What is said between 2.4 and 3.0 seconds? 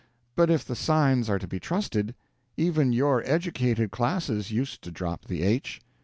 even